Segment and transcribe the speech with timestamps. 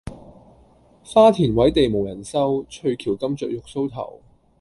[1.03, 4.19] 花鈿委地無人收，翠翹金雀玉搔頭。